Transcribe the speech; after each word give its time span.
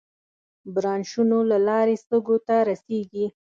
برانشونو 0.73 1.37
له 1.51 1.57
لارې 1.67 1.95
سږو 2.07 2.37
ته 2.47 2.55
رسېږي. 2.69 3.25